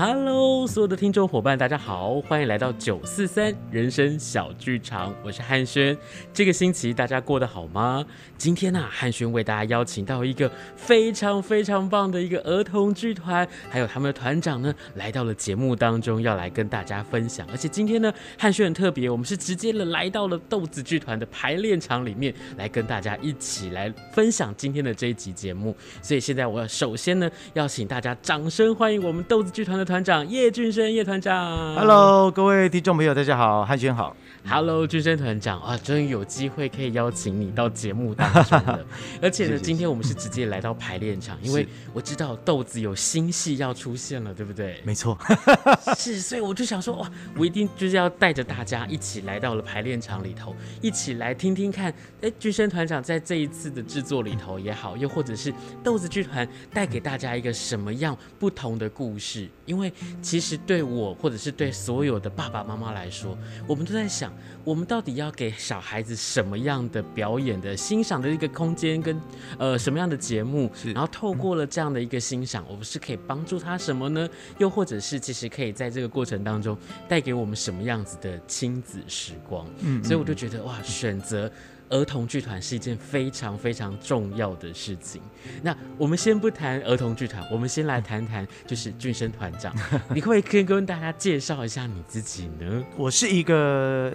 [0.00, 5.98] Hello，所有的听众伙伴，大家好，欢迎来到九四三人生小剧场，我是汉轩。
[6.32, 8.06] 这个星期大家过得好吗？
[8.36, 17.44] 今天呢、汉轩为大家邀请到一个非常非常棒的一个儿童剧团，还有他们的团长呢，来到了节目当中，要来跟大家分享。
[17.50, 25.76] 而且今天呢，汉轩很特别，我们是直接的来到了豆子剧团的排练场里面，来跟大家一起来分享今天的这一集节目。
[26.00, 31.74] 所以现在我要首先呢，要请大家掌声欢迎我们豆子剧团的团长叶俊生叶团长。
[31.74, 34.14] Hello，各位听众朋友，大家好，汉轩好。
[34.50, 38.80] Hello，军生团长啊，终于有机会可以邀请你到节目当中了。
[39.20, 44.80] 而且呢，今天我们是直接来到排练场，因为我知道豆子有新戏要出现了，对不对？
[44.84, 45.18] 没错，
[45.98, 51.92] 是，所以我就想说，哇，我一定就是要带着大家一起来到了排练场里头，一起来听听看，
[52.22, 55.52] 哎，军生团长在这一次的制作里头也好，又或者是
[55.84, 59.46] 豆子剧团带给大家一个什么样不同的故事？
[59.66, 59.92] 因为
[60.22, 63.36] 其实对我，或者是对所有的爸爸妈妈来说，
[63.66, 64.32] 我们都在想。
[64.64, 69.20] 我们到底要给小孩子什么样的表演的欣赏的一个空间，跟
[69.58, 70.70] 呃什么样的节目？
[70.94, 74.28] 然后透过了这样的一个欣赏，我们是可以帮助他什么呢？
[74.58, 76.76] 又或者是其实可以在这个过程当中
[77.08, 79.66] 带给我们什么样子的亲子时光？
[79.80, 81.50] 嗯，所以我就觉得哇，选择。
[81.90, 85.22] 儿童剧团是一件非常非常重要的事情。
[85.62, 89.74] 那我们先不谈儿童剧团，我们先来谈谈，就是俊生团长，
[90.14, 92.84] 你可不可以跟跟大家介绍一下你自己呢？
[92.96, 94.14] 我是一个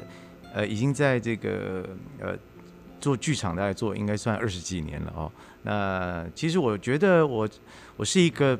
[0.53, 2.38] 呃，已经在这个呃
[3.01, 5.31] 做剧场大概做应该算二十几年了哦。
[5.63, 7.49] 那其实我觉得我
[7.97, 8.59] 我是一个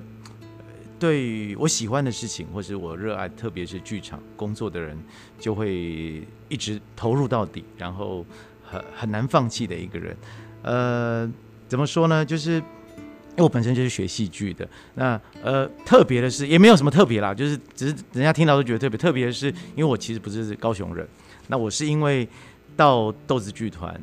[0.98, 4.98] 对我喜欢的事情，或是我热爱，特别是剧场工作的人，
[5.38, 8.26] 就会一直投入到底，然后。
[8.74, 10.18] 很很难放弃的一个人，
[10.64, 11.32] 呃，
[11.68, 12.26] 怎么说呢？
[12.26, 18.98] 就是因为我本身就是学戏剧的，那呃，特别的是也没有什么特别啦，就是只是人家听到都觉得特别。
[18.98, 21.08] 特别的是，因为我其实不是高雄人，
[21.48, 22.28] 那我是因为
[22.76, 24.00] 到豆子剧团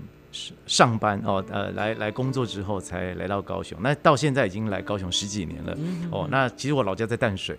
[0.66, 3.76] 上班哦，呃，来来工作之后才来到高雄。
[3.82, 5.76] 那到现在已经来高雄十几年了
[6.10, 6.28] 哦。
[6.30, 7.59] 那其实我老家在淡水，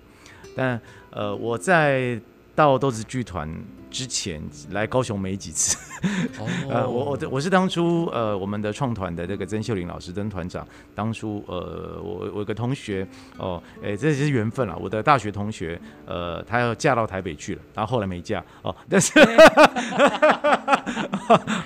[0.55, 0.79] 但
[1.09, 2.19] 呃，我在。
[2.53, 3.49] 到豆子剧团
[3.91, 4.41] 之前
[4.71, 5.77] 来高雄没几次，
[6.69, 10.65] 呃，我我我是当初呃我们的创团的这个曾秀玲老师曾团长，
[10.95, 13.05] 当初呃我我有个同学
[13.37, 19.19] 哦，哎、欸、这是缘分了，我的大学同学呃她要嫁到台北去了，然后后来没嫁哦， 但是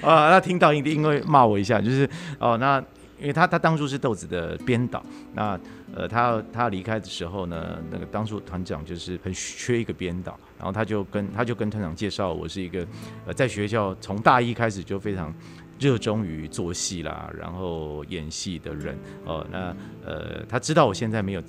[0.01, 2.09] 啊 那听到一定因为骂我一下，就是
[2.39, 2.83] 哦那
[3.19, 5.03] 因为他他当初是豆子的编导，
[5.33, 5.59] 那
[5.95, 10.37] 呃他他离开的时候呢，那个当初团长就是很缺一个编导。
[10.57, 12.87] 然后他就跟他就跟团长介绍，我是一个
[13.27, 15.33] 呃在学校从大一开始就非常
[15.77, 21.43] 热衷于做戏啦，然后演戏的人哦，那呃他知道我现在没有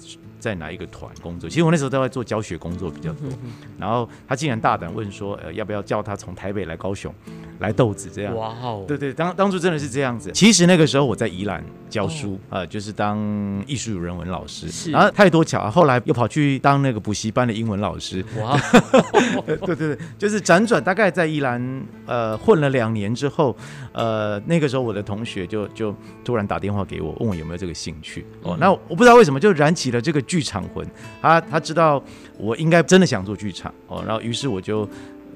[0.47, 3.29] 在哪一个团工作，其实我那时候都在做教学工作比较多，
[3.77, 7.13] 然后他竟然大胆问说，呃要不要叫他从台北来高雄
[7.59, 8.37] 来豆子这样？
[8.37, 10.31] 哇哦，对对，当当初真的是这样子。
[10.31, 13.19] 其实那个时候我在宜兰教书啊、呃，就是当
[13.67, 14.93] 艺术人文老师，是。
[14.93, 18.25] 然后太多巧，后来又跑去当那个补习班的英文老师。
[18.41, 18.57] 哇，
[19.45, 23.57] 对对对，就是辗转大概在宜兰呃混了两年之后，
[23.93, 25.93] 呃那个时候我的同学就就
[26.25, 28.25] 突然打电话给我，问我有没有这个兴趣。
[28.43, 30.87] 哦，那我不知道为什么就燃起了这个剧场魂。
[31.23, 32.03] 他他知道
[32.37, 34.89] 我应该真的想做剧场哦，然后于是我就。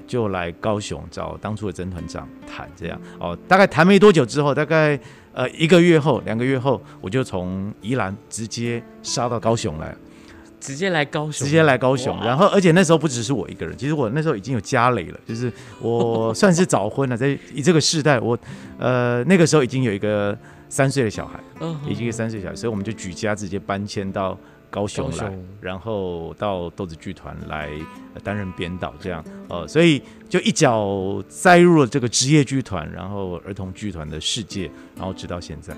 [0.07, 4.99] 就来高雄找当初的曾团长谈这样哦，大概谈没多久之后，大概
[5.31, 9.95] 呃一个月后、两个月后，我就从宜兰直接杀到高雄来，
[10.59, 12.19] 直接来高雄，直接来高雄。
[12.25, 18.37] 然后，而且那时候不只是我一个人，其实我那时候已经有家累了，就是我算是早婚了，在以这个世代，我
[18.79, 20.37] 呃那个时候已经有一个
[20.67, 21.39] 三岁的小孩，
[21.87, 24.37] 已经有三岁小孩，所以我们就举家直接搬迁到。
[24.71, 27.69] 高雄来，雄然后到豆子剧团来
[28.23, 35.75] 担任编导，这样，呃，所以就一脚栽入了这个职业剧团，然后儿童剧团的世界，然后直到现在。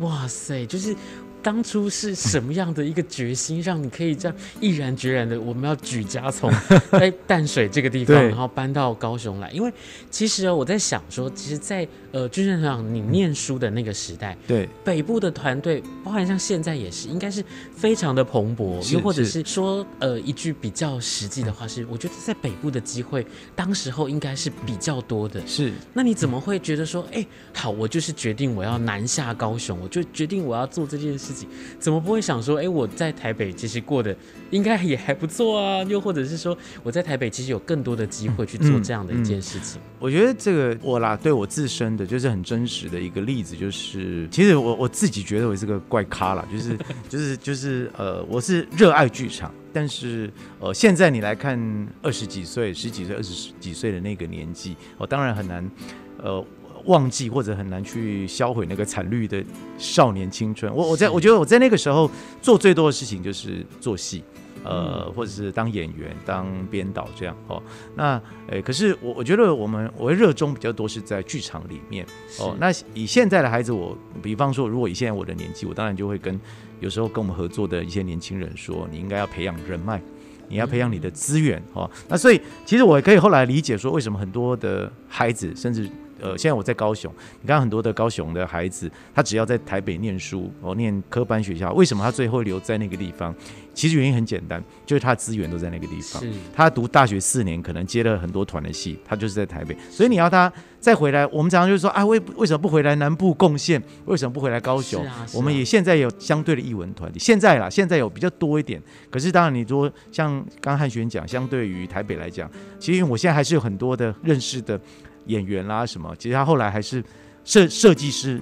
[0.00, 0.96] 哇塞，就是。
[1.44, 6.50] 当初是什么样的一个决心，让你可以这样毅然决然的，我们要举家从
[6.90, 9.50] 在淡水这个地方，然后搬到高雄来？
[9.50, 9.70] 因为
[10.10, 17.44] 其实我在想说，其实，在呃俊生团长你念书的那个时代，对北部的团队，包含像现在也是，应该是
[17.76, 18.82] 非常的蓬勃。
[18.94, 25.46] 又或者是说，呃，一句比较实际的话是，我觉得在北部的机会，当时候应该是比较多的。
[25.46, 31.33] 是，那你怎么会觉得说，哎，好，我就是决定我要南下高雄，我就决定我要做这件事。
[31.78, 34.14] 怎么不会想说，哎，我在台北其实过得
[34.50, 35.82] 应该也还不错啊？
[35.84, 39.80] 又或者是说，我在台北其实有更多的机会去做这样的一件事情。
[39.98, 46.78] 我觉得这个我啦，对我自身的就是很真实的一个例子，就是其实我我自己觉得我是个怪咖啦， 就是
[47.08, 51.58] 就是就是呃，我是热爱剧场，但是呃，现在你来看
[52.02, 55.70] 二十几岁、十几岁、二十几岁的那个年纪，我当然很难
[56.18, 56.44] 呃。
[56.84, 59.42] 忘记或者很难去销毁那个惨绿的
[59.78, 60.74] 少年青春。
[60.74, 62.10] 我我在我觉得我在那个时候
[62.42, 64.22] 做最多的事情就是做戏，
[64.62, 67.62] 呃，或者是当演员、当编导这样哦。
[67.94, 72.04] 那诶，可是我我觉得我们我会热衷比较多是在剧场里面
[72.38, 72.54] 哦。
[72.58, 76.38] 那以现在的孩子，我比方说，如果以现在我的年纪，我当然就会跟
[76.80, 80.00] 有时候跟我们合作的一些年轻人说，你应该要培养人脉，
[80.48, 81.90] 你要培养你的资源哦。
[82.08, 85.88] 那所以其实我也可以后来理解说，为什么很多的孩子甚至。
[86.20, 93.34] 呃，现在我在高雄，你看很多的高雄的孩子，他只要在台北念书，哦，念科班学校，为什么他最后留在那个地方？
[93.74, 96.22] 其实原因很简单，就是他的资源都在那个地方。
[96.22, 99.76] 是他读大学四年，可能接了很多团的戏，他就是在台北。
[99.90, 103.82] 所以你要他再回来，我们常常就是说啊，为为什么不回来南部贡献？
[104.04, 105.04] 为什么不回来高雄？
[105.04, 108.80] 啊啊，我们也现在有相对的艺文团体，现在啦，现在有比较多一点。
[109.10, 114.80] 可是当然，你说像刚汉煊讲，相对于台北来讲，其实我现在还是有很多的认识的。
[115.26, 117.02] 演员啦什么，其实他后来还是
[117.44, 118.40] 设设计师，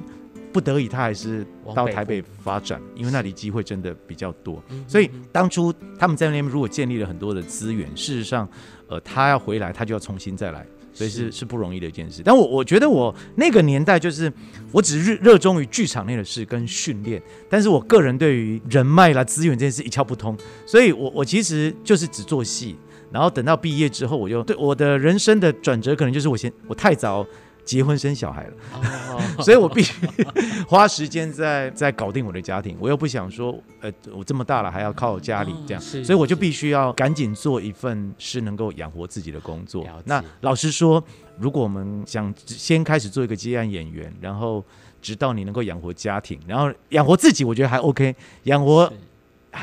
[0.53, 4.63] 不得已他还是到台北发展，因为那里机会真的比较多。
[4.87, 8.49] 所以当初他们在那边如果建立了很多的资源，事实上，
[8.89, 12.23] 呃，他要回来他就要重新再来，所以是是不容易的一件事。
[12.25, 14.33] 但我我觉得我那个年代就是
[14.71, 20.37] 我只是热衷于剧场内的事跟训练，但是我个人对于人脉啦资源这件事一窍不通，
[20.67, 22.77] 所以我我其实就是只做戏。
[23.13, 27.27] 然后等到毕业之后，我就对我的人生的转折，可能就是我先我太早
[27.65, 29.95] 结婚生小孩了，哦、 所以我必须
[30.67, 32.77] 花时间在 在搞定我的家庭。
[32.81, 39.87] 我又不想说，呃，我这么大了还要靠家里这样，哦、所以我就必须要赶紧做一份是能够养活自己的工作。
[40.07, 41.03] 那老实说，
[41.39, 44.65] 如果我们想先开始做一个接案演员，然后
[45.01, 48.93] 直到你能够养活家庭，然后养活自己，我觉得还 OK，养活。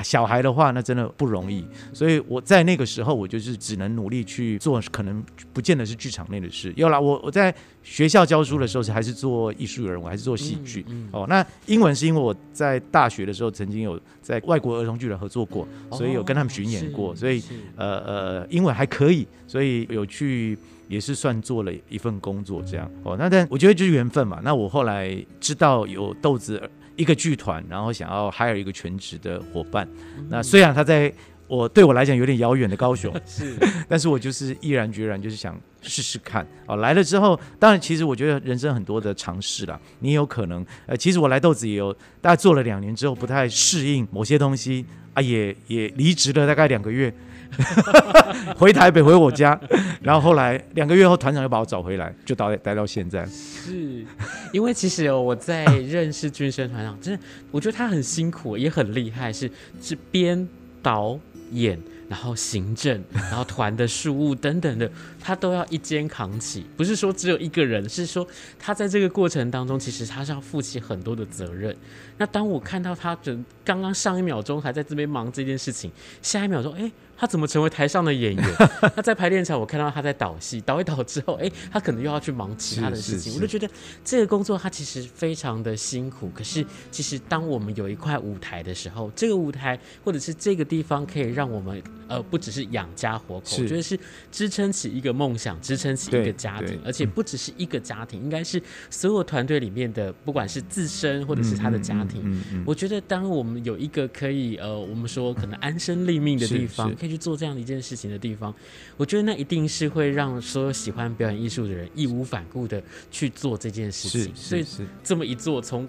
[0.03, 6.71] 小孩的话，那真的不容易，所以我在那个时候，我就是只能努力去做，可能不见得是剧场内的事。
[6.77, 10.85] 有啦，我我在学校教书的时候是还是做艺术人，我还是做戏剧。
[11.11, 17.41] 哦，那英文是因为我在大学的时候曾经有在外国儿童剧团合作过，所以有跟他们巡演过，所以
[17.75, 20.55] 呃呃，英文还可以，所以有去
[20.87, 22.89] 也是算做了一份工作这样。
[23.03, 24.39] 哦，那但我觉得就是缘分嘛。
[24.43, 26.61] 那我后来知道有豆子。
[26.99, 29.87] 一个剧团，然后想要 hire 一个全职的伙伴。
[30.27, 31.11] 那虽然他在
[31.47, 33.55] 我对我来讲有点遥远的高雄， 是，
[33.87, 36.45] 但是我就是毅然决然就是想试试看。
[36.67, 39.79] 哦，来了之后，当然其实我觉得人生很多的尝试啦。
[39.99, 47.13] 你有可能，呃，其实我来豆子也有大概做了两年之后不太适应某些东西啊，也也离职了大概两个月。
[48.57, 49.59] 回台北回我家，
[50.01, 53.25] 然后后来两个月后团长又把我找回来，就待待到现在。
[53.25, 54.05] 是
[54.51, 57.19] 因为其实我在认识军生团长，真的
[57.51, 59.49] 我觉得他很辛苦也很厉害，是
[59.81, 60.47] 是编
[60.81, 61.19] 导
[61.51, 61.79] 演。
[62.09, 64.91] 然后行政，然后团的事务等等的，
[65.21, 66.65] 他都要一肩扛起。
[66.75, 71.77] 不是说只有一个人，是说他在这个过程当中，其实他是要负起很多的责任。
[72.17, 75.91] 那当我看到他，就刚刚上一秒钟还在这边忙这件事情，
[76.23, 78.43] 下一秒钟，哎，他怎么成为台上的演员？
[78.95, 83.33] 他在排练场，我看到他在导戏，导一导之后，哎，他可能又要去忙其他的事情。
[83.35, 83.69] 我就觉得
[84.05, 86.31] 这个工作他其实非常的辛苦。
[86.33, 91.83] 可是其实当我们有一块舞台的时候，这个舞台或者是这个地方可以让我们。
[92.09, 93.95] 呃，不只是养家活口，我觉得是
[94.31, 102.19] 支撑起一个梦想，支撑起一个家庭，而且不只是一个家庭，嗯、应该是所有团队里面的，不管是自身或者是他的家庭。
[102.23, 108.53] 嗯嗯嗯嗯、我觉得，当我们有一个可以呃，我们说可能安身立命的地方，可以去做这样的一件事情的地方，
[108.95, 114.33] 我觉得那一定是会让所有喜欢表演艺术的人义无反顾的去做这件事情。
[114.35, 114.65] 所以
[115.03, 115.87] 这么一做，从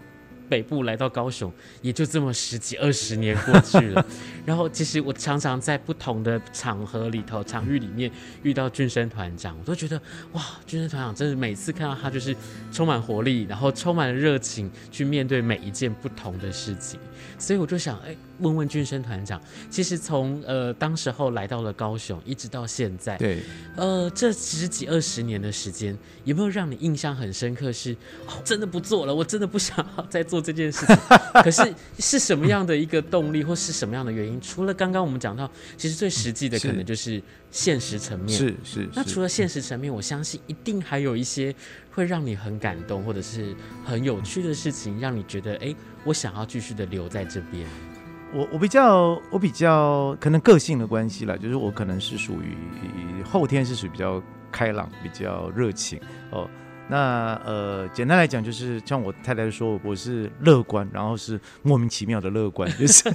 [0.49, 4.05] 北部来到高雄，也就这么十几二十年过去了。
[4.45, 8.11] 然后，其实我常常在不同的场合里头、场域里面
[8.43, 9.97] 遇到俊生团长，我都觉得
[10.33, 12.35] 哇，俊生团长真的每次看到他就是
[12.73, 16.99] 充满活力，然后充满了热情去面对每一件不同的事情。
[17.39, 18.17] 所以我就想，哎。
[18.41, 23.43] 问问俊生团长，其实从呃当时候来到了高雄，一直到现在，对，
[23.77, 27.91] 呃这十几二十年的时间，有没有让你印象很深刻是？
[27.91, 27.97] 是、
[28.27, 30.97] 哦、真的不做了，我真的不想要再做这件事情。
[31.45, 34.41] 可是是什么样的一个动力，或是什么样的原因？
[34.41, 38.37] 除了刚刚我们讲到，其实最实际的可能就是现实层面。
[38.37, 38.89] 是是。
[38.95, 41.55] 那除了现实层面，我相信一定还有一些
[41.93, 43.55] 会让你很感动，或者是
[43.85, 47.67] 很有趣的事情，让你觉得哎，我想要继续的留在这边。
[48.33, 56.49] 我我比较我比较可能个性的关系啦，就是我可能是属于后天是属于比较开朗、比较热情哦。
[56.89, 63.09] 那呃，简单来讲，就是像我太太说，我是乐观，然后是莫名其妙的乐观，就是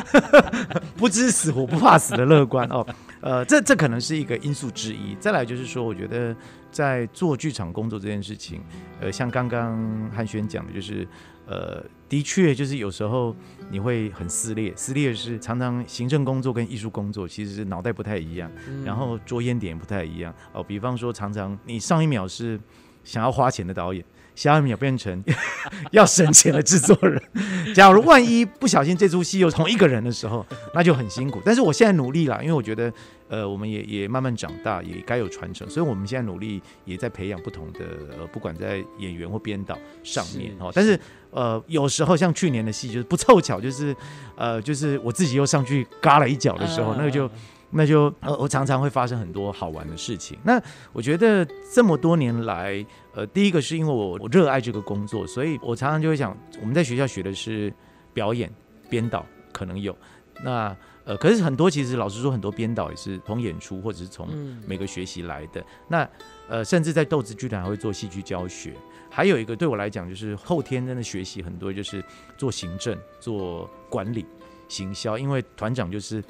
[0.96, 2.86] 不知死活不怕死的乐观哦。
[3.20, 5.14] 呃，这这可能是一个因素之一。
[5.20, 6.34] 再来就是说，我觉得
[6.70, 8.60] 在做剧场工作这件事情，
[9.00, 11.06] 呃，像刚刚汉轩讲的，就是
[11.46, 13.34] 呃，的确就是有时候
[13.70, 18.50] 你会很撕裂，撕裂是常常行政工作跟艺术工作其实是脑袋不太一样，
[18.84, 20.62] 然后着眼点不太一样哦。
[20.62, 22.58] 比方说，常常你上一秒是。
[23.04, 24.04] 想要花钱的导演，
[24.38, 25.24] 下一秒变成
[25.90, 27.20] 要省钱的制作人。
[27.74, 31.42] 假如万一不小心这出戏又同一个人的时候， 那就很辛苦。
[31.44, 32.92] 但是我现在努力了，因为我觉得，
[33.28, 37.80] 呃，我们也也慢慢长大，也该有传承，所以我们现在努力也在培养不同的，
[38.16, 40.70] 呃，不管在演员或编导上面哦。
[40.72, 40.98] 但是，
[41.32, 43.94] 呃，有时候像去年的戏，就是不凑巧，就是，
[44.36, 47.28] 呃，就是我自己又上去嘎了一脚的时候，那个就。
[47.70, 50.38] 那就呃，我常常会发生很多好玩的事情。
[50.42, 50.60] 那
[50.92, 52.84] 我觉得这么多年来，
[53.14, 57.72] 呃，第一个是因为我我热爱这个工作，所以我常常就会想，我们在学校学的是
[58.14, 58.50] 表演、
[58.88, 59.94] 编导，可能有。
[60.42, 64.28] 那呃，可是很多其实老实说，很多编导也是从演出或者是从
[64.66, 65.60] 每个学习来的。
[65.60, 66.10] 嗯、那
[66.48, 68.72] 呃，甚至在豆子剧团还会做戏剧教学。
[69.10, 72.02] 还有一个对我来讲，就是后天真的学习很多，就是
[72.36, 74.24] 做行政、做管理、
[74.68, 76.24] 行销，因为团长就是。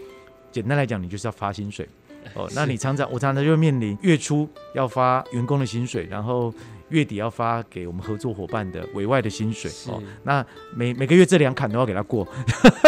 [0.51, 1.89] 简单来讲，你就是要发薪水
[2.35, 2.49] 哦。
[2.55, 6.53] 那你常常，我常常就面临月初要发员工的薪水，然后
[6.89, 10.03] 月底要发给我们合作伙伴的委外的薪水哦。
[10.25, 12.27] 那每每个月这两坎都要给他过，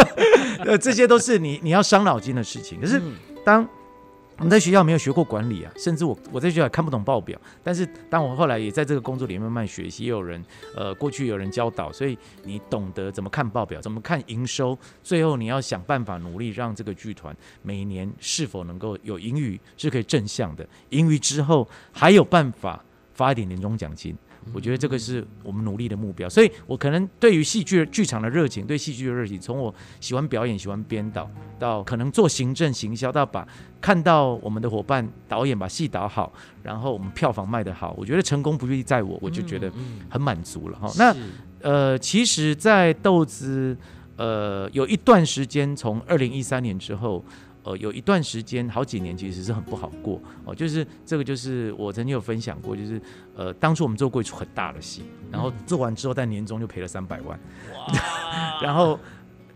[0.65, 2.81] 呃，这些都是你你要伤脑筋的事情。
[2.81, 3.01] 可是
[3.45, 3.67] 当
[4.41, 7.39] 我们在学校没有学过管理啊，甚至我我在学校也看不懂报表。
[7.63, 10.43] 但是当我后来也在这个工作里面慢慢学习，也有人
[10.75, 22.83] 呃过去有人教导，所以你懂得怎么看报表，怎么看营收，最后你要想办法努力让这个剧团每年是否能够有盈余是可以正向的，盈余之后还有办法
[23.13, 24.17] 发一点年终奖金。
[24.53, 33.47] 我觉得这个是我们努力的目标，所以我可能对于戏剧剧场的热情，对戏剧的热情，从我喜欢表演、喜欢编导，到可能做行政、行销，到把
[33.81, 36.33] 看到我们的伙伴导演把戏导好，
[36.63, 39.71] 然后我们票房卖得好，我觉得成功不必在我，我就觉得
[40.09, 40.91] 很满足了哈。
[40.97, 41.15] 那
[41.61, 43.77] 呃，其实，在豆子
[44.17, 47.25] 呃有一段时间，从二零一三年之后。
[47.63, 50.55] 呃，有一段时间，好几年其实是很不好过哦。
[50.55, 53.01] 就是这个，就是我曾经有分享过，就是
[53.35, 57.39] 呃，当初我们做过一出很大的戏，然后做完之后，在年终就赔了三百万，
[57.75, 58.99] 哇然后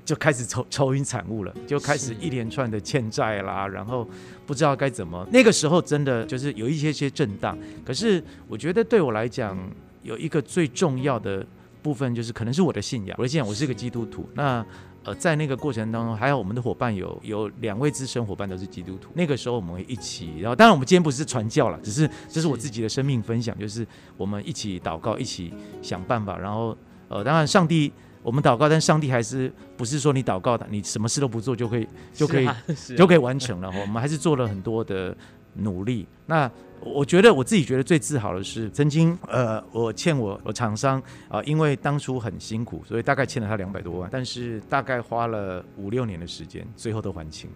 [0.04, 4.06] 就开始愁愁云惨雾了，就开始一连串的欠债啦，然后
[4.44, 5.26] 不知道该怎么。
[5.32, 9.58] 那个时候真的就是有一些些震荡，可是我觉得对我来讲，
[10.02, 11.46] 有一个最重要的
[11.82, 13.14] 部分就是可能是我的信仰。
[13.18, 14.28] 我的信仰，我是一个基督徒。
[14.34, 14.64] 那
[15.04, 19.10] 呃，在那个过程当中，还有我们的伙伴有有两位资深伙伴都是基督徒。
[19.14, 26.38] 那个时候我们会一起，然后当然我们今天不是传教了，只是这是我自己的生命分享，就是我们一起祷告，一起想办法。
[26.38, 26.76] 然后
[27.08, 27.92] 呃，当然上帝
[28.22, 32.48] 我们祷告，但上帝还是不是说你祷告的，你什么事都不做就可以就可以
[32.96, 33.70] 就可以完成了。
[33.80, 35.14] 我们还是做了很多的
[35.54, 36.06] 努力。
[36.26, 47.50] 那我觉得我自己觉得最自豪的是，曾经呃，我欠我我厂商啊、呃，因为当初很辛苦，所以大概欠了他两百多万，但是大概花了五六年的时间，最后都还清。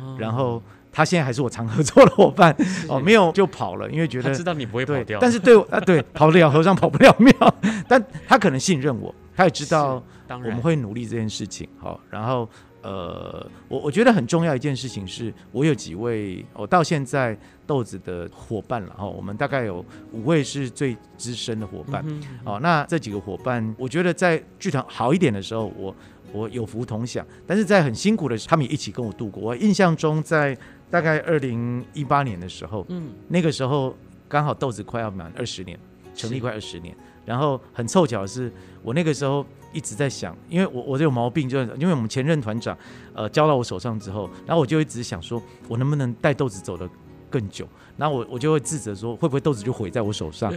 [0.00, 0.62] 哦、然后
[0.92, 2.52] 他现在还是我常合作的伙伴
[2.88, 7.32] 哦、呃，没有就跑了，因为觉得知道你不会跑掉，但是对啊、呃、对， 跑得了和尚跑不了庙，
[7.88, 11.68] 但他可能信任我，他也知道我们会努力这件事情。
[11.78, 12.48] 好，然后。
[12.82, 22.04] 呃，我我觉得很重要一件事情是，我有几位我到现在豆子的伙伴了哈，我们大概有五位是最资深的伙伴。
[22.44, 25.94] 哦，那这几个伙伴，我觉得在剧场好一点的时候，我
[26.32, 29.42] 我有福同享；但是在很辛苦的时候，他们也一起跟我度过。
[29.42, 30.56] 我印象中，在
[30.90, 33.96] 大概二零一八年的时候，嗯，那个时候
[34.28, 35.78] 刚好豆子快要满二十年，
[36.14, 36.96] 成立快二十年。
[37.24, 38.50] 然后很凑巧的是，
[38.82, 42.76] 我那个时候一直在想，因为我我有毛病，就是因为我们前任团长，
[43.14, 46.88] 呃，交到我手上之后，然后我就一直想说，我能不能带豆子走的
[47.30, 47.68] 更久？
[47.96, 50.52] 然后我我就会自责说，会不会豆子就毁在我手上？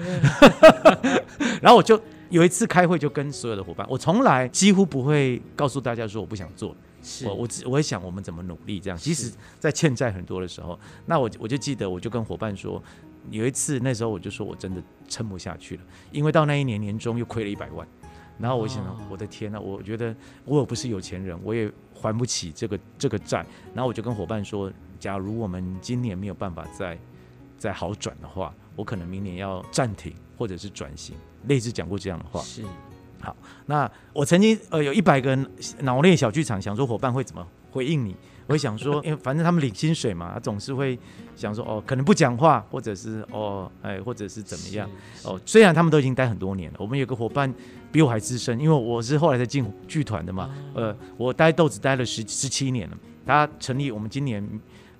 [1.61, 1.99] 然后我就
[2.29, 8.97] 有一次开会，就跟所有的伙伴，我从来几乎不会告诉大家说我不想做，是我我只我会想我们怎么努力这样。
[8.97, 12.81] 即使在欠债很多的时候，那我我就记得我就跟伙伴说，
[13.31, 17.87] 有一次那时候我就说我真的撑不下去了，因为到那一年年终又亏了一百万。
[18.41, 23.45] 然后我想，我的天呐，我觉得我也不是有钱人，我也还不起这个这个债。
[23.73, 26.97] 然后我就跟伙伴说，假如我们今年没有办法再
[27.57, 31.15] 再好转的话，我可能明年要暂停或者是转型，
[31.47, 32.41] 类似讲过这样的话。
[32.41, 32.63] 是，
[33.19, 33.35] 好，
[33.67, 35.35] 那我曾经呃有一百个
[35.81, 38.15] 脑内小剧场，想说伙伴会怎么回应你。
[38.47, 40.97] 我会想说， 因为反正他们领薪水嘛，他总是会
[41.35, 44.89] 想说，哦，可能不讲话，或者是哦，哎，或者是怎么样
[45.23, 45.39] 哦。
[45.45, 47.53] 虽然他们都已经待很多年了，我们有个伙伴
[47.91, 50.49] 比我还资深，因为我是后来才进剧团的嘛。
[50.73, 54.47] 呃，我待豆子待了十十七年了，他成立我们今年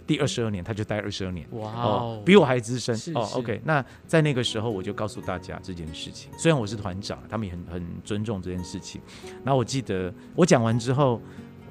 [0.06, 3.28] 第二十二年，他就待二十二年，哇哦，比我还资深哦。
[3.36, 9.02] OK，那在那个时候我就告诉大家这件事情，虽然我是团长，他们也很很尊重这件事情。
[9.44, 11.22] 然后我记得我讲完之后。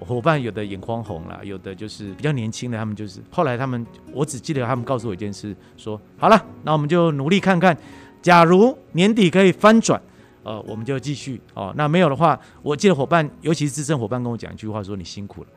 [0.06, 7.76] 伙伴有的眼眶红了，有的就是比较年轻的，他们就是后来他们，我只记得他们告诉我一件事，说好了，那我们就努力看看，
[8.22, 10.00] 假如年底可以翻转，
[10.42, 11.72] 呃，我们就继续哦。
[11.76, 15.48] 那没有的话，我记得伙伴，尤其是资深伙伴跟我讲一句话，说你辛苦了。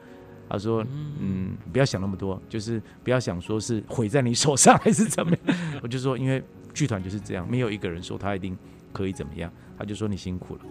[0.50, 0.86] 他说，
[1.20, 5.58] 嗯，不要想那么多，就是不要想说是毁在你手上还是怎么样。
[5.82, 8.56] 我就说，因为剧团就是这样，没有一个人说他一定
[8.92, 9.52] 可以怎么样。
[9.78, 10.62] 他就说你辛苦了，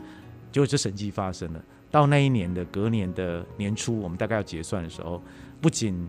[0.53, 1.61] 结果这神迹发生了。
[1.91, 5.21] 到那一年的隔年的年初，我们大概要结算的时候，
[5.61, 6.09] 不仅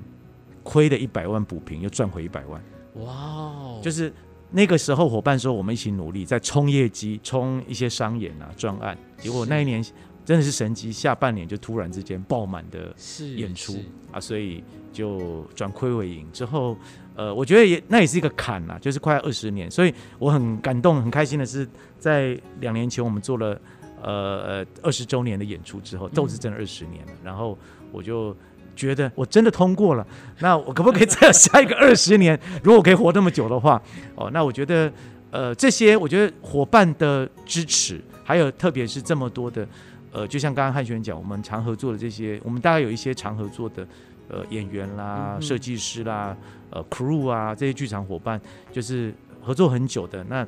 [0.61, 2.61] 亏了一百万补平，又赚回一百万。
[2.95, 3.79] 哇哦！
[3.81, 4.13] 就是
[4.53, 8.97] 那个时候，伙伴说我们一起努力，在冲业绩、冲一些商演啊、专案。
[9.17, 9.83] 结果那一年
[10.23, 12.95] 真的是神机，下半年就突然之间爆满的
[13.35, 13.75] 演出
[14.11, 16.25] 啊，所以就转亏为盈。
[16.31, 16.77] 之后，
[17.15, 19.69] 呃，我觉得也那也是一个坎呐，就是快二十年。
[19.69, 21.67] 所以我很感动、很开心的是，
[21.99, 23.59] 在两年前我们做了。
[24.05, 27.11] 呃呃，二十周年的演出之后，豆子真的二十年了。
[27.13, 27.57] 嗯、然后
[27.89, 28.35] 我就
[28.75, 30.05] 觉得我真的通过了。
[30.39, 32.39] 那我可不可以再有下一个二十年？
[32.63, 33.81] 如果我可以活那么久的话，
[34.15, 34.91] 哦，那我觉得
[35.31, 39.67] 呃这些，我觉得伙伴的支持，还有特别是这么多的
[40.11, 43.87] 呃，就像刚刚汉轩讲，我们常合作的这些，我们大概有一些常合作的
[44.27, 46.35] 呃演员啦、设计师啦、
[46.69, 48.39] 呃 crew 啊这些剧场伙伴，
[48.71, 50.45] 就是合作很久的那。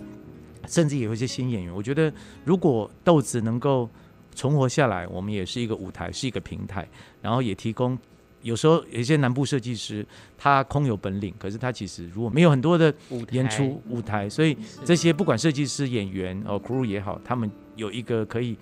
[0.67, 2.11] 甚至也有一些新演员，我觉得
[2.43, 3.87] 如果豆子能够
[4.33, 6.87] 存活下来，我们也是一个舞台，是一个平台，
[7.21, 7.95] 然后也提供。
[8.45, 10.05] 有时候有一些南部设计师，
[10.37, 12.93] 他空有本领，可是他其实如果没有很多的
[13.31, 18.55] 演出舞台，所以这些不管设计师、演员哦 crew 也好，他们有一个可以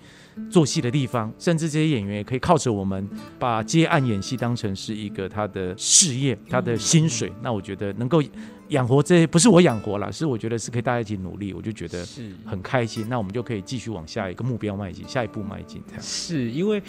[0.50, 3.06] 做戏的地方，甚至这些演员也可以靠着我们
[3.38, 7.30] 把接案演戏当成是一个他的事业、他的薪水。
[7.42, 8.22] 那我觉得能够
[8.68, 12.02] 养活这些，不是我养活了，是我觉得是可以大家一起努力，我就觉得
[12.46, 13.06] 很开心。
[13.10, 15.82] 那我们就可以继续往下一个目标迈进，下一步迈进。
[15.86, 16.82] 这样是因为。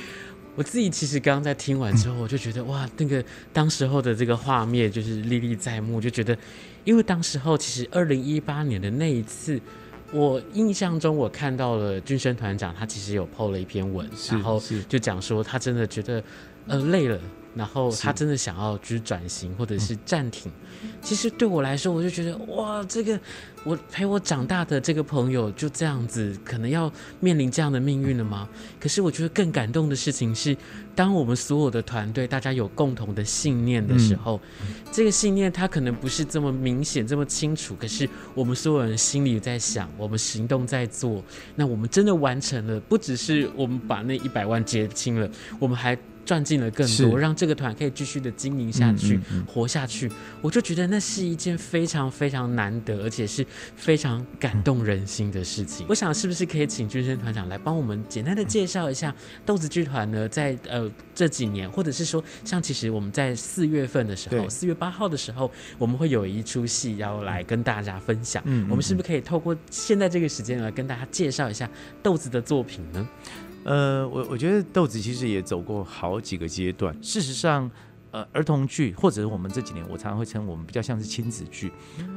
[0.56, 6.38] 我自己其实刚刚在听完之后，我就觉得哇，那个当时候的这个画面就是历历在目，就觉得，
[6.84, 9.60] 因为当时候其实二零一八年的那一次，
[10.12, 16.24] 我印象中我看到了军生团长，他其实有 PO 了一篇文，然后就讲说他真的觉得
[16.68, 17.20] 呃累了。
[17.56, 20.52] 然后他真的想要就是转型或者是暂停，
[21.02, 23.18] 其实对我来说，我就觉得哇，这个
[23.64, 26.92] 我陪我长大的这个朋友就这样子，可能要
[27.22, 28.48] 面临这样的命运了吗？
[28.78, 30.56] 可是我觉得更感动的事情是，
[30.94, 34.40] 当我们所有的团队大家有共同的信念的时候，
[34.92, 41.24] 这个信念它可能不是这么明显、这么清楚，可是我们所有人心里在想，我们行动在做，
[41.56, 45.98] 那我们真的完成了，不只是我们把那一百万结清了，我们还。
[46.26, 50.12] 赚进了更多，让这个团可以继续的经营下去、活下去。
[50.42, 55.86] 我就觉得那是一件非常非常难得，而且是非常感动人心的事情。
[55.86, 59.14] 嗯、我想，是不是可以请军生团长来帮我们简单的介绍一下
[59.46, 60.28] 豆子剧团呢？
[60.28, 68.42] 在呃这几年，或者是说，像其实我们在四月份的时候，四月八号的时候，我们会有一出戏要来跟大家分享。
[68.46, 71.70] 嗯，我们是不是可以透过现在这个时间来跟大家介绍一下
[72.02, 73.08] 豆子的作品呢？
[73.66, 76.96] 呃，我我觉得豆子其实也走过好几个阶段。
[77.02, 77.70] 事实上，
[78.12, 81.72] 呃，儿童剧或者是我们这几年，我常常会称我们比较像是亲子剧。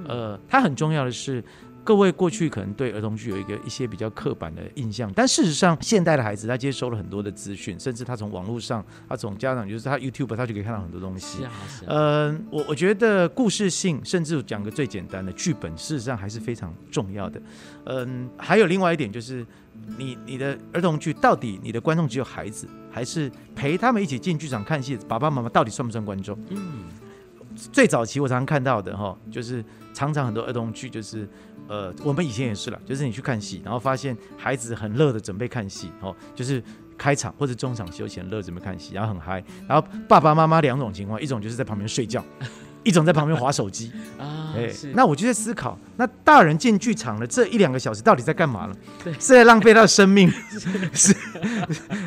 [0.06, 1.42] 呃，它很重要的是，
[1.82, 11.38] 各位过去可能对儿童剧有一个一些比较刻板的印象，但事实上，现代的孩子他接收了很多的资讯，甚至他从网络上，他从家长就是他 YouTube，他就可以看到很多东西。
[11.38, 11.88] 是啊，是啊。
[11.88, 17.40] 呃，我我觉得故事性，甚至讲个最简单的剧本，事实上还是非常重要的。
[17.84, 19.46] 嗯，还有另外一点就是。
[19.96, 24.98] 你你的儿童剧到底你的观众只有孩子，还是陪他们一起进剧场看戏？
[25.08, 26.38] 爸爸妈妈到底算不算观众？
[26.48, 26.84] 嗯，
[27.72, 31.28] 最早期我常常看到的哈，就是常常很多儿童剧就是，
[31.66, 36.62] 呃，我们以前也是了，就是你去看戏，然后发现孩子很乐的准备看戏，哦，就是
[36.96, 39.42] 开场或者中场休闲乐准备看戏，然后很嗨。
[39.68, 42.24] 然后爸爸妈妈两种情况，一种就是在旁边睡觉，
[42.84, 44.54] 一种在旁边划手机 啊。
[44.56, 48.74] 哎，那我就在思考，那大人进剧场了这一两个小时到底在干嘛呢？
[49.04, 50.32] 对，是在浪费他的生命，
[50.92, 51.14] 是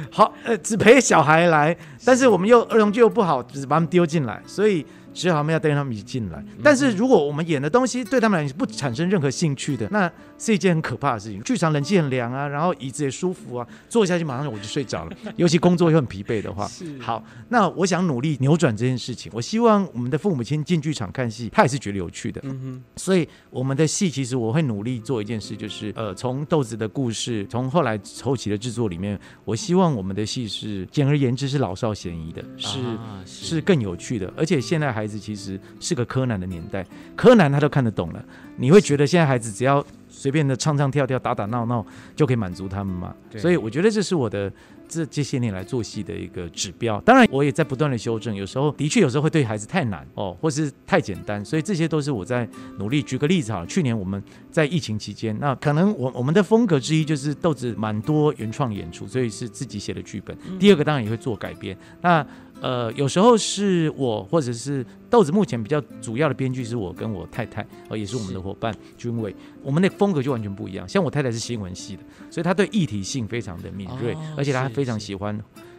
[0.10, 4.86] 好呃，只陪小孩来，但是我们又儿童剧又不好，只把他们丢进来，所以。
[5.14, 11.42] 只好我们要带他们一起进来，但是如果我们演的东西对他们来讲不产生任何兴趣的，那是一件很可怕的事情。
[11.44, 15.18] 剧场冷气很凉啊，然后椅子也舒服啊，坐下去马上我就睡着了。
[15.36, 16.70] 尤其工作又很疲惫的话，
[17.00, 19.30] 好，那我想努力扭转这件事情。
[19.36, 22.40] 我希望我们的父母亲进剧场看戏，他也是觉得有趣的。
[22.46, 32.80] 嗯哼，所以我们的戏其实我会努力做一件事，就是呃，从豆子的故事，从后来后期的制作里面，我希望我们的戏是简而言之是老少咸宜的，是
[33.26, 35.01] 是更有趣的，而且现在还。
[35.02, 36.86] 孩子其实是个柯南的年代，
[37.16, 38.24] 柯南他都看得懂了。
[38.58, 41.84] 你会觉得现在孩子只要随便的唱唱跳跳、打打闹闹
[42.16, 43.16] 就可以满足他们吗？
[43.32, 44.52] 对所以我觉得这是我的
[44.88, 47.02] 这这些年来做戏的一个指标。
[47.02, 51.44] 当然，我也在不断的修正，有时候的确有时候会对孩子太难哦，或是太简单。
[51.44, 53.02] 所以这些都是我在努力。
[53.02, 60.38] 举个例子哈，去年我们在疫情期间，那可能我我们的风格之一就是豆子蛮多原创演出，所以是自己写的剧本。
[60.60, 61.76] 第二个当然也会做改编。
[62.02, 62.24] 那
[62.62, 65.32] 呃，有时候是我，或者是豆子。
[65.32, 69.36] 目前比较主要的编剧是我跟我太太，呃，也是我们的伙伴君伟。
[69.64, 70.88] 我们的风格就完全不一样。
[70.88, 75.38] 像我太太是新闻系的，所以她对议题性非常的敏锐，而且她非常喜欢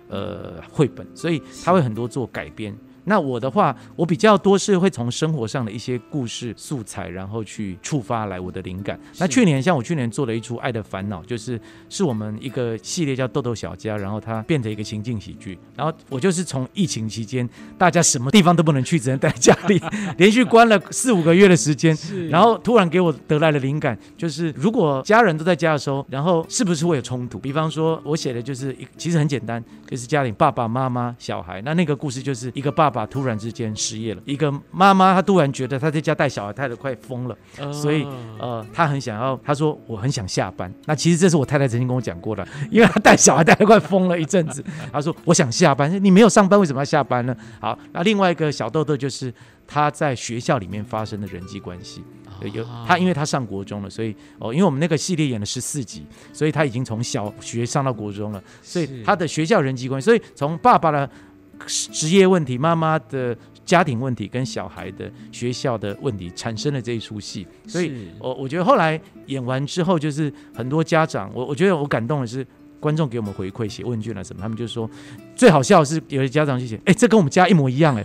[0.09, 2.77] 呃绘本，所以她会很多做改编。
[3.05, 8.99] 那我的话，我比较多是会从生活上的一些故事素材，然后去触发来我的灵感。
[9.19, 15.59] 那去年，像我去年做了一出《爱的烦恼》，就是是我们一个系列叫《豆豆小家》，然后它变成一个情境喜剧。
[15.77, 19.83] 然后我就是从疫情期间，大家什么地方都不能去，只能待在家里，
[20.17, 21.97] 连续关了四五个月的时间，
[22.31, 27.37] 然后突然给我得来的灵感，就是如果家人都在家的时候，然后是不是会有冲突？
[27.41, 29.61] 比方说，我写的就是一，其实很简单，
[29.91, 31.61] 就是家里爸爸妈妈、小孩。
[31.63, 32.92] 那那个故事就是一个爸。
[32.93, 37.37] 爸突然之间失业了，一个妈妈她突然觉得她在家带小孩太的快疯了，
[37.73, 38.07] 所以
[38.39, 40.73] 呃，她很想要，她说我很想下班。
[40.85, 45.93] 那其实这是我太太曾经跟我讲过的，因为她带小孩带的快疯了一阵子， 她说我想下班。
[46.05, 47.35] 你没有上班为什么要下班呢？
[47.61, 49.33] 好，那另外一个小豆豆就是
[49.67, 52.03] 他在学校里面发生的人际关系，
[52.53, 61.09] 有他因为他上国中了，所以哦，因为我们那个系列演了十四集，所以他已经从小学上到国中了，所以他的学校人际关系，所以从爸爸的。
[61.67, 72.45] 职业问题、妈妈的家庭问题跟小孩的学校的问题产生了这一出戏，所以我我觉得后来演完之后，就是很多家长，我我觉得我感动的是
[72.81, 74.91] 观众给我们回馈写问卷啊什么，他们就说
[75.37, 78.05] 最好笑的是有些家长就写，哎，这跟我们家一模一样哎，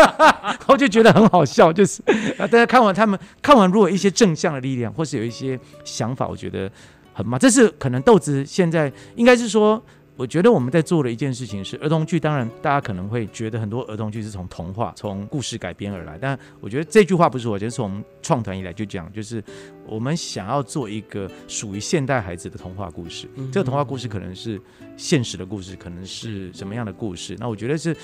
[0.68, 2.02] 我就觉得很好笑，就是
[2.36, 6.70] 啊，大家看完他们看完，如果一些正向的力量或是有一些想法，我觉得
[7.14, 9.82] 很棒，这是可能豆子现在应该是说。
[10.16, 19.42] 我觉得我们在做的一件事情是儿童剧，当然大家可能会觉得很多儿童剧是从童话、从故事改编而来，但我觉得这句话不是我，就是从创团以来就讲，就是
[19.86, 23.26] 我们想要做一个属于现代孩子的童话故事。
[23.50, 24.60] 这个童话故事可能是
[24.96, 27.34] 现实的故事，可能是什么样的故事？
[27.40, 27.96] 那我觉得是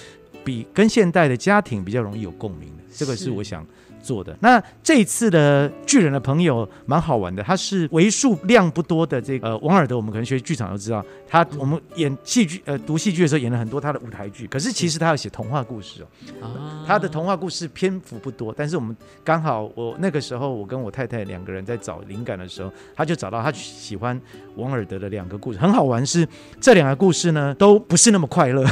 [0.42, 2.82] 比跟现代的家庭比较容易有共鸣的。
[2.90, 3.64] 这个是我想。
[4.08, 4.34] 做的。
[4.40, 16.02] 那这一次的巨人的朋友蛮好玩的，他是为数量不多的这个呃王尔德，我们可能学剧场都知道，他我们演戏剧呃读戏剧的时候演了很多他的舞台剧，可是其实他要写童话故事
[16.40, 16.48] 哦，
[16.86, 24.18] 他的童话故事篇幅不多，但是我们刚好我那个时候我跟我太太两个人在找灵感的时候，他就找到他喜欢
[24.54, 26.26] 王尔德的两个故事，很好玩是
[26.60, 28.64] 这两个故事呢都不是那么快乐，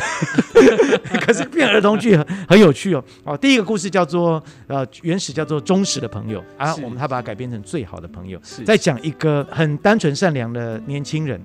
[1.21, 3.05] 可是变儿童剧很很有趣哦。
[3.25, 5.17] 哦，第一个故事叫做呃原。
[5.17, 11.41] 原始叫做忠实的朋友啊，我们他把它改编成最好的朋友，在讲一个很单纯善良的年轻人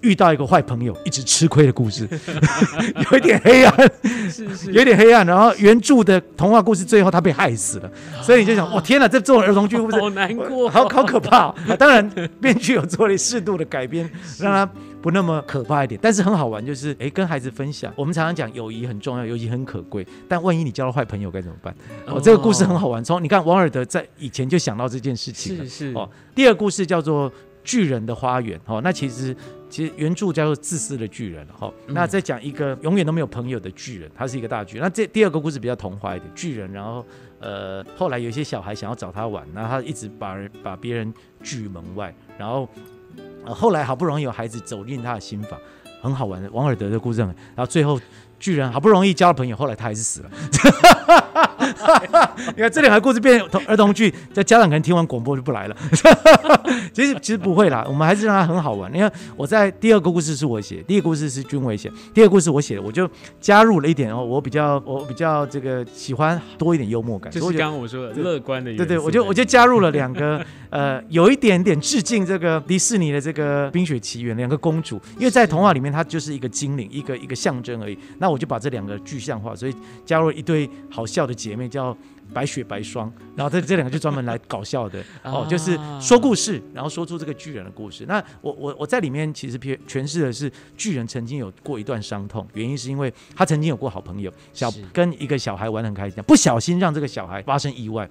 [0.00, 2.08] 遇到一个坏朋友，一直吃亏的故事，
[3.10, 3.90] 有一点黑暗，
[4.30, 5.26] 是是，有一点黑暗。
[5.26, 7.90] 然后原著的童话故事最后他被害死了，
[8.22, 11.54] 所以你就想，哇，天哪，这做儿童剧不是好难过，好好可怕啊！
[11.78, 12.08] 当然，
[12.40, 14.08] 编剧有做了适度的改编，
[14.38, 14.70] 让他。
[15.00, 17.90] 不那么可怕一点，但是很好玩，就是哎，跟孩子分享。
[17.94, 21.72] 我们常常讲友谊很重要，友谊很可贵，但万一你交了坏朋友该怎么办？
[22.06, 23.02] 哦，这个故事很好玩。
[23.02, 25.64] 从你看，王尔德在以前就想到这件事情了。
[25.64, 25.92] 是是。
[25.94, 27.30] 哦，第二个故事叫做
[27.62, 28.58] 《巨人的花园》。
[28.66, 29.34] 哦，那其实
[29.68, 31.46] 其实原著叫做《自私的巨人》。
[31.58, 34.82] 哦，那再讲一个永远都没有朋友的巨人，他是一个大巨人。
[34.82, 37.04] 那这第二个故事比较童话一点，巨人，然后
[37.40, 42.68] 呃，后来有一些小孩想要找他玩，然后他一直把人把别人拒门外，然后。
[43.46, 45.58] 后来好不容易有孩子走进他的心房，
[46.02, 47.22] 很好玩的王尔德的故事。
[47.22, 47.98] 然后最后
[48.38, 50.30] 巨人好不容易交了朋友，后来他还是死了。
[52.56, 55.76] 你看这两个故事变成儿童剧，在家长可能听完广播就不来了。
[56.92, 58.92] 其实其实不会啦，我们还是让它很好玩。
[58.92, 63.08] 你看我在第二个故事是我写，第一个故事是君伟写，第二个故事我写的，我就
[63.40, 68.74] 加入了一点哦，我比较我比较这个喜欢多一点幽默感，就是刚刚我说的乐观的。
[68.76, 77.98] 对对，我就我就加入了两个 呃，有一点点致敬这个迪士尼的这个《冰雪奇缘》两个公主，因为在童话里面它就是一个精灵，一个一个象征而已。
[78.18, 81.96] 那我就把这两个具象化，所以加入一对好笑的姐妹叫
[82.32, 88.04] 白雪白霜，然后这这两个就专门来搞笑的 哦，就是说故事，然后说出这个巨人的故事。
[88.06, 98.08] 那我我我在里面其实诠诠释的是巨人曾经有过一段伤痛，原因是因为他曾经有过好朋友小跟一个小孩玩得很开心，不小心让这个小孩发生意外。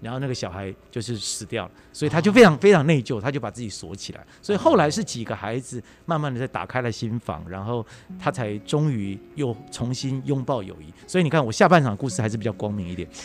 [0.00, 4.26] 然后那个小孩就是死掉了，所以他就非常非常内疚，他就把自己锁起来。
[4.40, 7.84] 所以后来是几个孩子慢慢的在打开了心房，然后
[8.18, 10.92] 他才终于又重新拥抱友谊。
[11.06, 13.08] 所以你看，我下半场故事还是比较光明一点。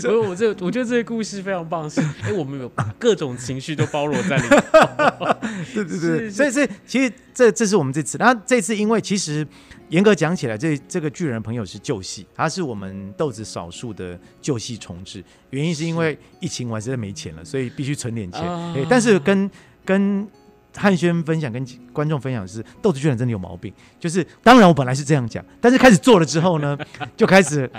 [0.00, 4.64] 所以我这我觉得这个故事非常棒，是哎，我们有各种情绪都包罗在里面。
[5.74, 9.46] 对对对，所以所以其实这这是我们这次，那这次因为其实。
[9.90, 15.22] 严格讲起来，这这个巨人朋友是旧戏，他是我们豆子少数的旧戏重置。
[15.50, 18.42] 原因是因为疫情，我实在没钱了，所以必须存点钱。
[18.74, 19.50] 是但是跟
[19.84, 20.26] 跟
[20.76, 23.72] 汉轩分享，跟观众分享的是，豆子居然真的有毛病。
[23.98, 26.76] 就是当然我本来是这样讲，但是开始做了之后呢，
[27.16, 27.70] 就开始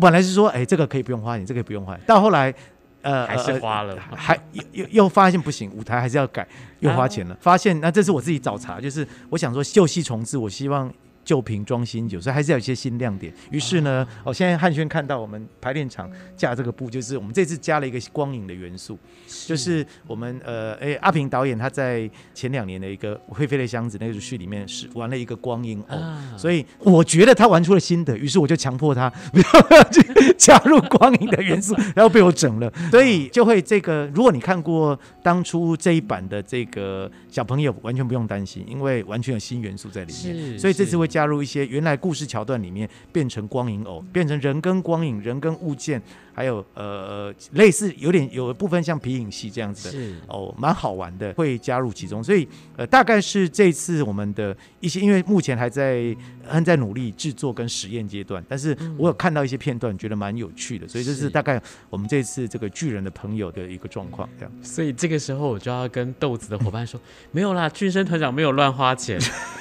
[0.00, 2.04] 本来是说，哎，这个可以不用花钱，这个可以不用花钱。
[2.06, 2.54] 到后来，
[3.02, 4.38] 呃，还是花了，还
[4.72, 6.46] 又又发现不行，舞台还是要改。
[6.78, 10.90] 又花钱了，发现那这是我自己找茬，就是我想说旧戏重置，我希望
[11.24, 13.32] 旧瓶装新酒，所以还是要有一些新亮点。
[13.50, 18.98] 于是呢，哦，现在汉轩看到我们排练场架这个布，就是我们这次加了一个光影的元素，
[19.46, 25.98] 就是我们呃，哎，阿平导演他在前两年的一个《会飞的箱子》那个剧里面是玩了一个光影偶，
[26.36, 29.40] 所以我觉得他玩出了新的，于是我就强迫他 不
[29.74, 37.10] 要去加入光影的元素， 然后被我整了，所以就会这个，如果你看过当初这一版的这个。
[37.30, 46.02] 个小朋友完全不用担心，因为完全有新元素在里面，所以这次会加入一些原来故事桥段里面变成光影偶，变成人跟光影、人跟物件，
[46.40, 52.24] 还有呃类似有点有一部分像皮影戏这样子的是哦，蛮好玩的，会加入其中。
[52.24, 52.48] 所以
[52.78, 56.16] 呃大概是这次我们的一些，因为目前还在
[56.48, 64.52] 还在努力制作跟实验阶段，但是我有看到一些片段，觉得蛮有趣的，所以这是大概我们这次这个巨人的朋友的一个状况这样。
[64.62, 66.98] 所以这个时候我就要跟豆子的伙伴说，
[67.32, 69.20] 没有啦，俊生团长没有乱花钱。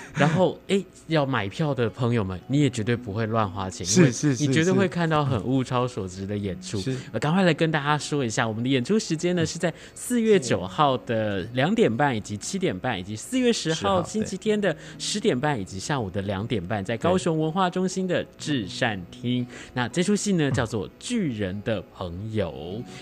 [0.16, 6.80] 然后，哎，要买票的朋友们，你也绝对不会乱花钱，因为你绝对会看到很物超所值的演出。
[6.80, 19.46] 是，赶快来跟大家说一下，我们的演出时间呢是在四月九号的两点半，以及七点半，以及四月十号星期天的十点半，以及下午的两点半，在高雄文化中心的至善厅。
[19.74, 22.52] 那这出戏呢叫做《巨人的朋友》，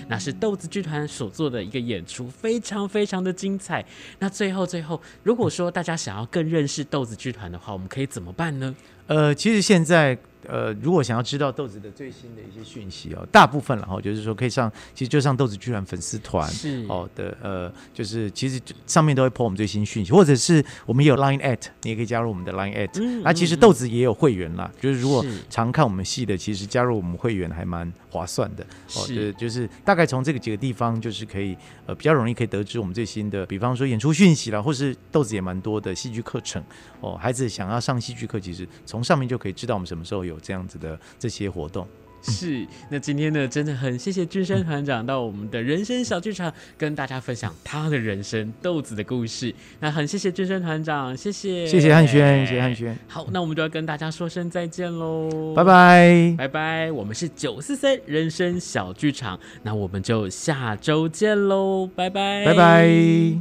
[0.07, 3.83] 那是豆子剧团所做的一个演出，非常非常的精彩。
[4.19, 8.75] 那最后最后，如果说大家想要更认识豆豆子剧团的话，我们可以怎么办呢？
[9.05, 10.17] 呃，其实现在。
[10.47, 22.89] 呃，如果想要知道豆子的最新的一些讯息哦，大部分然后就是说可以上，其实就上豆子居然粉丝团是哦的呃，就是其实上面都会 po 我们最新讯息，或者是我们也有 Line at，你也可以加入我们的 Line at。
[23.01, 28.63] 嗯，啊，其实豆子也有会员啦，就是如果常看我们戏的，其实加入我们会员还蛮划算的
[28.95, 29.05] 哦。
[29.05, 36.63] 是，就是大概从这个几个地方，就是可以呃比较容易可以得知我们最新的，比方说演出讯息啦，或是豆子也蛮多的戏剧课程
[37.01, 37.17] 哦。
[37.17, 40.47] 孩子想要上戏剧课，其实从上面就可以知道我们什么时候有。
[40.47, 41.85] 这样子的这些活动
[42.23, 49.53] 是，那今天呢，真的很谢谢俊生团长到我们的人生小剧场跟大家分享他的人生豆子的故事。
[49.81, 52.97] 那很谢谢俊生团长，谢谢，谢谢汉轩，谢谢汉轩。
[53.07, 56.91] 好，那我们就要跟大家说声再见喽，拜拜，拜拜。
[56.91, 63.33] 我们是九四三人生小剧场，那我们就下周见喽，拜拜，拜拜。